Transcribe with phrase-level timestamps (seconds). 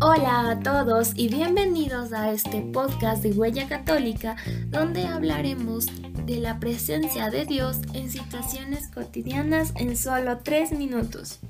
[0.00, 4.36] Hola a todos y bienvenidos a este podcast de Huella Católica
[4.66, 5.86] donde hablaremos
[6.26, 11.40] de la presencia de Dios en situaciones cotidianas en solo tres minutos.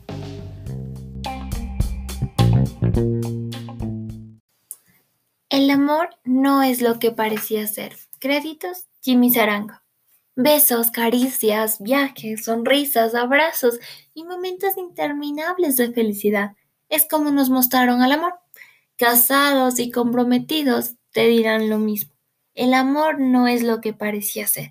[5.49, 7.97] El amor no es lo que parecía ser.
[8.21, 9.84] Créditos, Jimmy Zarango.
[10.37, 13.79] Besos, caricias, viajes, sonrisas, abrazos
[14.15, 16.57] y momentos interminables de felicidad.
[16.89, 18.35] Es como nos mostraron al amor.
[18.97, 22.15] Casados y comprometidos te dirán lo mismo.
[22.55, 24.71] El amor no es lo que parecía ser.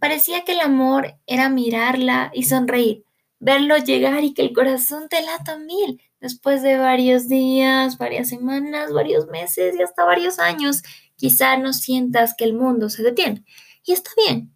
[0.00, 3.04] Parecía que el amor era mirarla y sonreír,
[3.38, 8.92] verlo llegar y que el corazón te lata mil después de varios días, varias semanas,
[8.92, 10.82] varios meses y hasta varios años.
[11.16, 13.44] Quizá no sientas que el mundo se detiene.
[13.84, 14.53] Y está bien,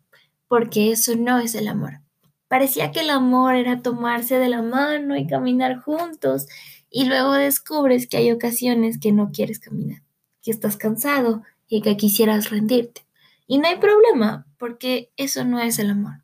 [0.49, 2.01] porque eso no es el amor.
[2.49, 6.47] Parecía que el amor era tomarse de la mano y caminar juntos,
[6.91, 10.03] y luego descubres que hay ocasiones que no quieres caminar,
[10.43, 13.07] que estás cansado y que quisieras rendirte.
[13.47, 16.23] Y no hay problema, porque eso no es el amor.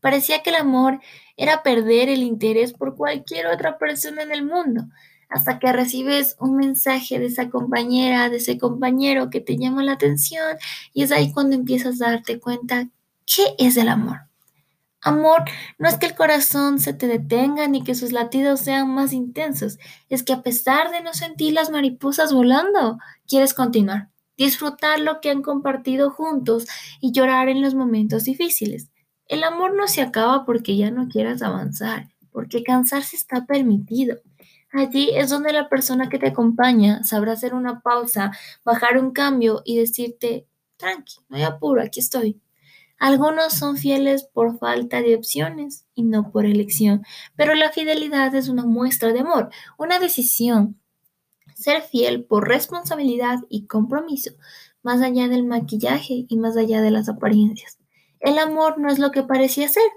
[0.00, 1.00] Parecía que el amor
[1.36, 4.84] era perder el interés por cualquier otra persona en el mundo,
[5.28, 9.92] hasta que recibes un mensaje de esa compañera, de ese compañero que te llama la
[9.92, 10.56] atención,
[10.94, 12.88] y es ahí cuando empiezas a darte cuenta
[13.26, 14.20] ¿Qué es el amor?
[15.02, 15.42] Amor
[15.78, 19.78] no es que el corazón se te detenga ni que sus latidos sean más intensos,
[20.08, 25.30] es que a pesar de no sentir las mariposas volando, quieres continuar, disfrutar lo que
[25.30, 26.66] han compartido juntos
[27.00, 28.90] y llorar en los momentos difíciles.
[29.26, 34.18] El amor no se acaba porque ya no quieras avanzar, porque cansarse está permitido.
[34.72, 38.30] Allí es donde la persona que te acompaña sabrá hacer una pausa,
[38.64, 42.40] bajar un cambio y decirte, tranqui, no hay apuro, aquí estoy.
[42.98, 47.04] Algunos son fieles por falta de opciones y no por elección,
[47.36, 50.80] pero la fidelidad es una muestra de amor, una decisión.
[51.54, 54.32] Ser fiel por responsabilidad y compromiso,
[54.82, 57.78] más allá del maquillaje y más allá de las apariencias.
[58.20, 59.90] El amor no es lo que parecía ser,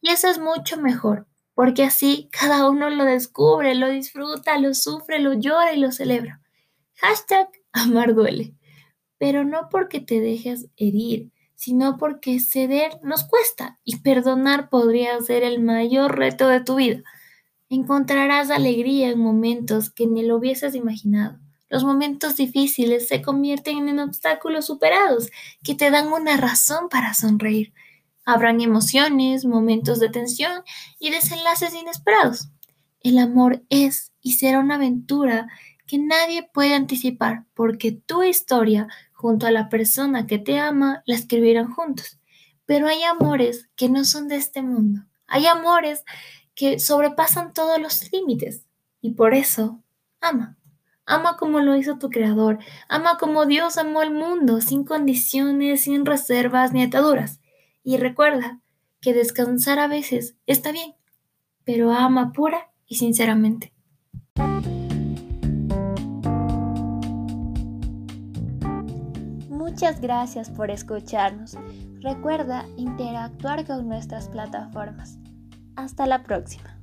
[0.00, 5.18] y eso es mucho mejor, porque así cada uno lo descubre, lo disfruta, lo sufre,
[5.18, 6.40] lo llora y lo celebra.
[6.96, 8.54] Hashtag amar duele,
[9.18, 15.42] pero no porque te dejes herir, sino porque ceder nos cuesta y perdonar podría ser
[15.42, 17.02] el mayor reto de tu vida.
[17.68, 21.38] Encontrarás alegría en momentos que ni lo hubieses imaginado.
[21.68, 25.30] Los momentos difíciles se convierten en obstáculos superados
[25.62, 27.74] que te dan una razón para sonreír.
[28.24, 30.62] Habrán emociones, momentos de tensión
[30.98, 32.48] y desenlaces inesperados.
[33.02, 35.46] El amor es y será una aventura
[35.86, 38.88] que nadie puede anticipar porque tu historia
[39.20, 42.18] junto a la persona que te ama, la escribirán juntos.
[42.64, 45.02] Pero hay amores que no son de este mundo.
[45.26, 46.04] Hay amores
[46.54, 48.64] que sobrepasan todos los límites.
[49.02, 49.82] Y por eso,
[50.22, 50.56] ama.
[51.04, 52.60] Ama como lo hizo tu creador.
[52.88, 57.40] Ama como Dios amó al mundo, sin condiciones, sin reservas ni ataduras.
[57.84, 58.62] Y recuerda
[59.02, 60.94] que descansar a veces está bien,
[61.64, 63.74] pero ama pura y sinceramente.
[69.70, 71.56] Muchas gracias por escucharnos.
[72.00, 75.16] Recuerda interactuar con nuestras plataformas.
[75.76, 76.76] Hasta la próxima.